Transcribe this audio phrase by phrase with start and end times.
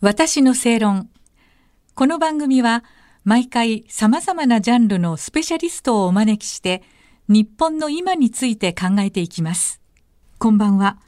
[0.00, 1.10] 私の正論。
[1.96, 2.84] この番組は
[3.24, 6.84] 毎回様々なジャンルのスペシャリストをお招きして
[7.26, 9.80] 日本の今について考えていきます。
[10.38, 10.98] こんばんは。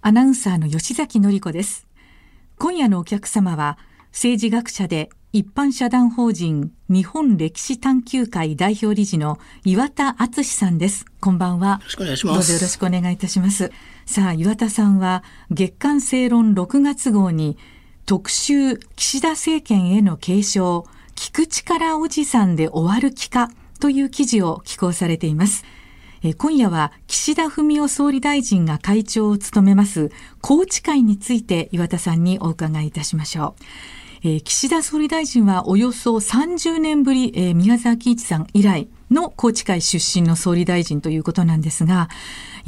[0.00, 1.86] アナウンサーの吉崎のり子です。
[2.56, 3.76] 今夜のお客様は
[4.12, 11.04] 政治学者で一般社団法人日本歴史探求会代表理事の岩田敦さんです。
[11.20, 11.80] こんばんは。
[11.82, 12.36] よろしくお願いします。
[12.38, 13.70] どうぞよろしくお願いいたします。
[14.06, 17.58] さあ、岩田さんは月刊正論6月号に
[18.08, 23.50] 特集岸田政権への継承、聞く力おじさんで終わる気か
[23.80, 25.66] という記事を寄稿されています。
[26.38, 30.10] 今夜は岸田文雄総理大臣が会長を務めます
[30.40, 33.62] 高知会について岩田さんにお伺いいたしましょう。
[34.22, 42.08] えー、岸田総理大臣はおよそ30年ぶり、えー、宮沢喜一さん以来の高知会出身の総理大臣ということなんですが、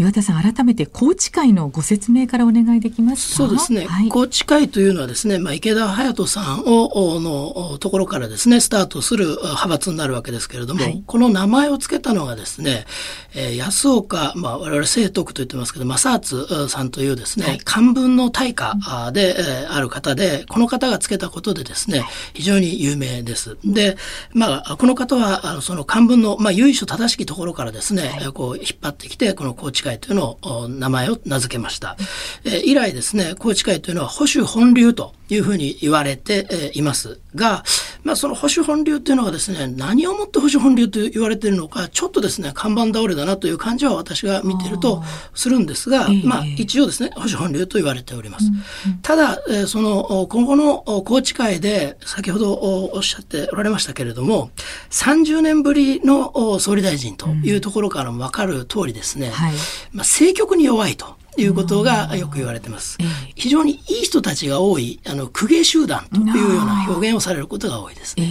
[0.00, 12.86] 岩田さん改めて高知会のご説明からお願いできますそうですね、はい、高知会というのはですね、まあ、池田隼人さんをのところからですねスタートする派閥になるわけですけれども、はい、この名前を付けたのがですね、
[13.34, 18.76] えー、安岡、まあ、我々聖徳と言ってますけど正敦さんというですね、はい、漢文の大家
[19.12, 23.58] で、えー、ある方でこの方が付けたことでですね非常に有名です。
[23.64, 23.96] で、
[24.32, 31.96] まあ、この方はあのその漢文の、まあ、由緒正しきところからですね、こう引っ張ってきてこの高知会というのを名前を名付けました。
[32.44, 37.62] えー、以来ですね高知会というのは保守本流というふうに言われていますが、
[38.02, 45.02] まあ、その保守本流っていうのがですね何をもって保守本流と言われているのかちょっとですね看板倒れだなという感じは私が見てると
[45.34, 48.46] するんですが、まあ、一応ですね保守本流と言われております。
[48.86, 52.52] うんうん、ただ、えー、その今後の高知会で先ほど
[52.94, 54.50] おっしゃっておられましたけれども
[54.90, 56.19] 30年ぶりの
[56.60, 59.60] 総理大臣というところからも分かる通りですね、うんはい、まあ、
[59.98, 61.20] 政局に弱いと。
[61.36, 62.98] いうことがよく言われてます。
[63.34, 68.26] 非常にいい人たちが多い、あの、公家集団というような表現をされることが多いですね。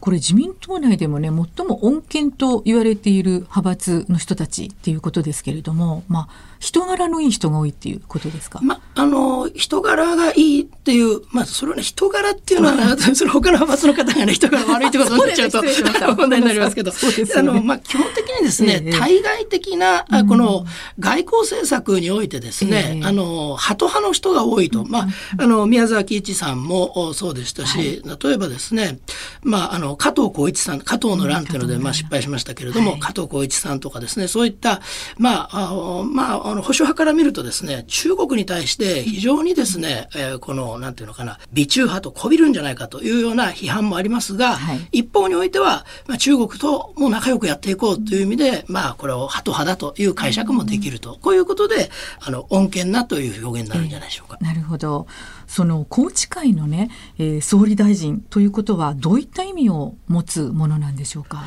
[0.00, 15.62] これ自民党内でもね、最も穏健と言われている派閥の人たちっていうことですけれども、まあ、人柄のいい人が多いっていうことですか、まあ、あの人柄がいいっていう、まあ、それはね人柄っていうのは、 それ他の派閥の方がね人柄悪いってことになっちゃうと
[16.16, 16.92] 問題になりますけど、
[17.36, 20.66] あのまあ、基本的にですね、えー、対外的な、うん、この
[20.98, 25.08] 外交政策においてですね、えー、あのハト派の人が多いと、まあ、
[25.38, 28.98] あの宮沢喜一さんもそうでしたし、はい、例えばですね、
[29.42, 34.80] まあ、あの加藤浩一さん加藤の乱っていうので、まあ、失敗しましたけれども、はい、加藤浩一さんとかですねそういった
[35.16, 51.90] まああまああの保守派から見るとですね、中国に対して非常にですね、えー、この、なんていうのかな、美中派とこびるんじゃないかというような批判もありますが、はい、一方においては、まあ、中国とも仲良くやっていこうという意味で、まあ、これをハト派だという解釈もできると、こういうことで、
[52.20, 54.38] あの、穏健なという表現になるんじゃないでしょうか。
[54.40, 55.06] えー、なるほど。
[55.46, 59.77] その宏池会のね、えー、総理大臣ということはどういった意味を
[60.08, 61.44] 持つものなんでしょうか？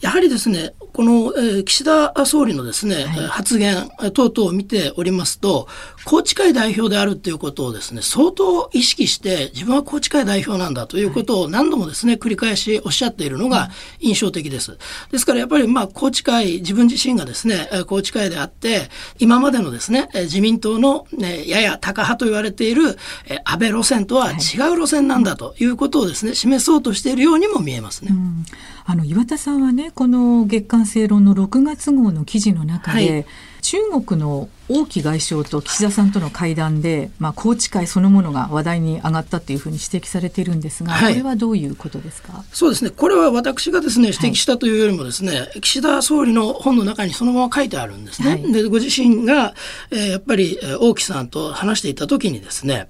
[0.00, 5.68] やはりですね、この、えー、岸田総理のですね、はい、発言等々を見ておりますと、
[6.06, 14.78] 宏池会代表であるということをですね、相当意識して、自分は宏池会代表なんだということを何度もですね、繰り返しおっしゃっているのが印象的です。
[15.12, 18.88] ですからやっぱり、まあ、宏池会、自分自身がですね、宏池会であって、
[19.18, 22.96] 今までのですね、自民党の、ね、やや高派と言われている
[23.44, 24.38] 安倍路線とは違う
[24.80, 28.12] 路線なんだということをですね、示そうとしているようにも見えますね。
[28.12, 28.44] うん
[28.90, 33.26] あの岩田さんはねこの月刊正論の6月号の記事の中で、はい、
[33.62, 42.42] 中国の王毅外相と岸田さんとの会談で、まあ、宏池会そのものが話題に上がったっていうふうに指摘されているんですが、はい、これはどういうことですか？
[42.50, 42.90] そうですね。
[42.90, 48.30] これは私がですね指摘したというよりもですね、はい、岸田総理の本の中にそのまま書いてあるんですね。
[48.30, 49.54] はい、でご自身が、
[49.92, 52.88] えー、やっぱり王毅さんと話していた時にですね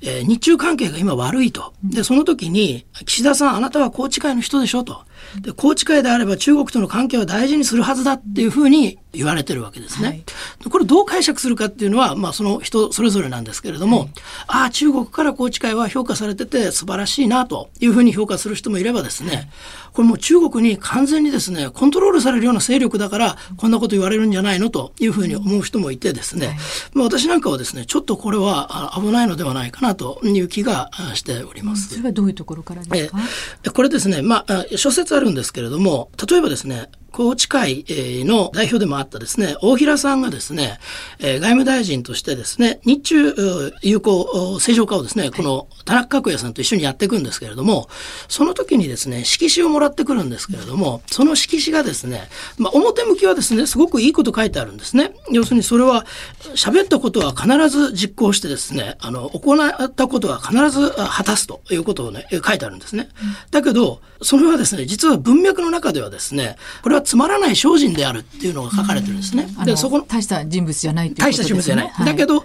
[0.00, 1.72] えー、日中関係が今悪いと。
[1.82, 5.02] で、その時に、岸田さん、あなたは宏池会の人でしょと。
[5.40, 10.08] で、宏池会であれば中国との関係を大事にするはずだっていうふうに言われてるわけですね。
[10.08, 10.24] はい、
[10.70, 14.08] これどう解釈するかっていうのは、まあその人それぞれなんですけれども、はい、
[14.46, 19.50] ああ、中国から宏池会は評価されてて素晴らしいなというふうに評価する人もいればですね、
[19.92, 26.58] これもう中国に完全にですね、コントロールされるような勢力だから、こんなこと言われるんじゃないのというふうに思う人もいてですね、
[26.92, 31.88] まあ私なんかはですね、ちょっとこれは危ないのではないかなという気がしております。
[31.94, 33.18] それはどういうところからですか？
[33.64, 37.84] えこれですね、まあ、諸説あるんですけれども、例えばですね、宏池会
[38.24, 40.78] の代表でもあったですね、大平さんがですね、
[41.20, 47.88] 外務大臣としてですね、日中友好正常化をですね、この田中角栄さんと一緒にやっていくんですけれども、
[48.28, 52.28] その時にですね、色紙をもらってくるんですけれども、その色紙がですね、
[52.58, 55.12] まあ、表向きはですね、すごくいいこと書いてあるんですね。
[55.32, 56.06] 要するにそれは、
[56.54, 63.08] 喋ったことは必ず実行してですね、あの、行ったことは必ず果たすということをね、書いてあるんですね。
[63.50, 69.48] だけど、それはですね、実は文脈の中ではですね、これはつまらない精進であるっていうのが書かれてるんですね。
[69.64, 70.04] で、そこの。
[70.04, 71.44] 大した人物じゃないっていうことですね。
[71.44, 71.88] 大した人物じゃない。
[71.88, 72.44] はい、だけど、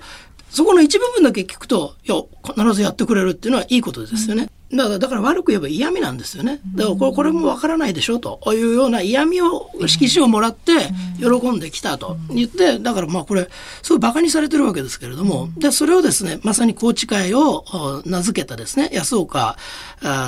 [0.50, 4.50] そこの一部分だけ聞くと、いや、必ずやってくれるっていうのはいいことですよね。
[4.72, 6.60] だから、だから悪く言えば嫌味なんですよね。
[6.76, 10.74] だからこれ、これもわからないでしょというような嫌味を、色紙をもらって
[11.20, 13.50] 喜んできたと言って、だからまあこれ、
[13.82, 19.58] すごい馬鹿にされてるわけですけれども、で、それをですね、まさに宏池会を名付けたですね、安岡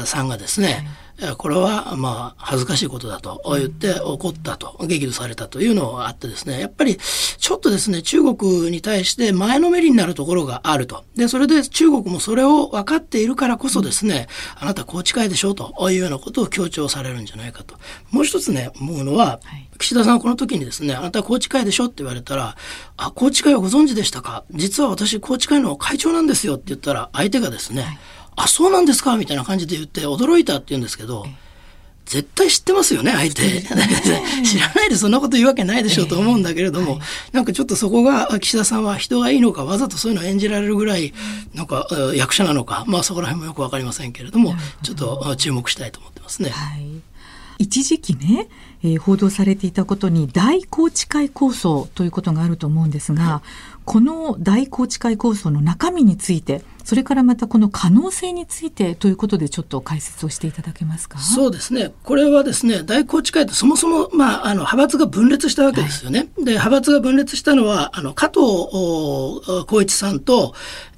[0.06, 0.88] さんがですね、
[1.38, 11.06] これはまあ恥ずかしいことだと言って怒ったと激怒されたというのがあってですねやっぱりちょっとですね中国に対して前のめりになるところがあると。
[11.15, 14.27] でそれで中国もそれを分かっているからこそですね
[14.59, 17.75] あなたこう近いでしょうというようなことを強調されるんじゃないかと。
[18.12, 19.39] もう一つね思うのは、
[19.79, 22.57] 岸田さんはこの時にですねあなたは宏池会でしょって言われたら
[22.97, 24.44] あ宏池会をご存知でしたか？
[24.51, 28.00] 実は私宏池会の会長なんですよって言ったら相手がですね、はい
[28.35, 29.17] あ、そうなんですか？
[29.17, 31.25] みたいな感じで言って驚いたって言うんですけど、
[32.05, 33.61] 絶対知ってますよね、相手。
[34.43, 36.99] 知らないでそんなこと言うわけないでしょうと思うんだけれども、
[37.31, 41.13] なんかちょっとそこが、岸田さんは人がいいのか、わざとそういうのを演じられるぐらい、
[41.55, 46.51] なんか役者なのか、まあそこら辺もよくわかりませんけれども、ちょっと注目したいと思ってますね。
[46.51, 46.85] はい、
[47.57, 48.47] 一時期ね、
[48.83, 53.49] えー、報道されていたことに大高知会構想ということがあると思うんですが、はい、
[53.85, 61.19] この大高知会構想の中身についてそれからまたこの可能性についてということでちょっと解説をしていただけますか？
[61.19, 61.91] そうですね。
[62.03, 66.19] これはですね大宏池会ってそもそも、まあ、あの派閥が分裂したわけですよね。
[66.19, 70.53] はい、で派閥が分裂したのはあの加藤浩一さんと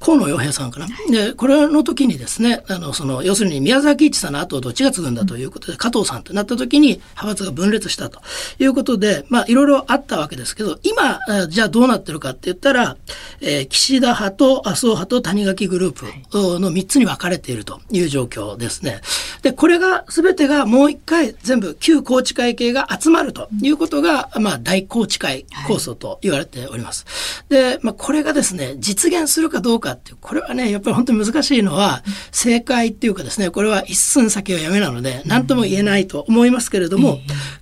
[0.07, 0.87] 河野洋平さんかな。
[1.11, 8.21] でこれの時にですねあのその要するに宮崎一さんの後どっちが継ぐんだということで、うん、加藤さんとなった時に派閥が分裂したと
[8.57, 11.19] いうことでまあいろいろあったわけですけど今
[11.49, 12.95] じゃあどうなってるかって言ったら、
[13.41, 16.05] えー、岸田派と麻生派と谷垣グループ
[16.59, 19.01] の3つに分かれているという状況ですね。
[19.41, 27.05] で、これが全てがもう一回全部旧宏池会系が集まるということが、まあ大宏池会構想と言われております。
[27.49, 37.19] で、まあこれがですね、実現するかどうかっていう、これはね、やっぱり本当に難しいのは、正解っていうかですね、これは一寸先はやめなので、何とも言えないと思いますけれども、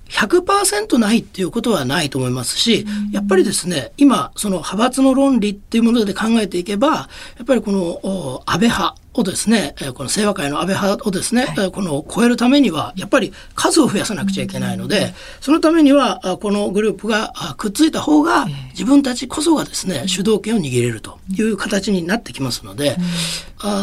[0.10, 6.88] 100%ないっていうことはないと思いますし、やっぱりですね、今、その派閥の論理っていうもので考えていけば、
[7.38, 22.98] やっぱりこの安倍派、をですね、この清和会の安倍派をですね、はい、この超えるためには、やっぱり数を増やさなくちゃいけないので、そのためには、このグループがくっついた方が、自分たちこそがですね、主導権を握れるという形になってきますので、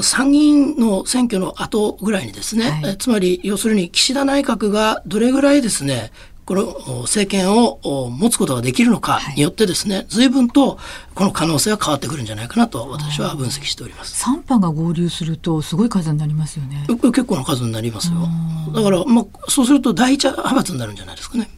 [0.02, 6.12] 参議院の選挙の後ぐらいにですね、はい、つまり要するに岸田内閣がどれぐらいですね、
[6.52, 10.78] この政権を持つことができるのかによってですね、はい、随分と
[11.14, 14.18] この可能性は変わってくるんじゃないかなと私は分析しております。
[14.18, 16.84] 三派が合流するとすごい数になりますよね。
[16.88, 18.28] 結構な数になりますよ。
[18.74, 21.48] だからまあそうすると第一派閥になるんじゃないですかね。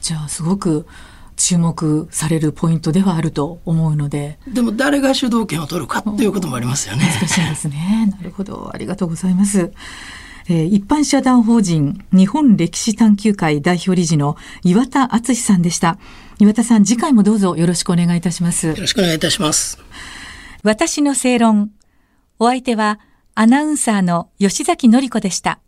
[0.00, 0.88] じゃあすごく
[1.36, 4.40] 注目されるポイントではあると思うので。
[4.48, 7.04] でも誰が主導権を取るかっていうこともありますよね。
[7.20, 8.08] 難しいですね。
[8.10, 8.72] なるほど。
[8.74, 9.70] ありがとうございます。
[10.48, 15.98] えー、一般社団法人日本歴史探求会代表理事の岩田敦さんでした。
[16.38, 18.66] 岩田さん、次回もどうぞよろしくお願いいたします。
[18.66, 19.78] よろしくお願いいたします。
[20.62, 21.70] 私の正論。
[22.38, 22.98] お相手は
[23.34, 25.60] アナウンサーの吉崎のり子でした。